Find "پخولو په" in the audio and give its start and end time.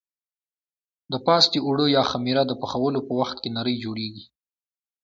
2.61-3.13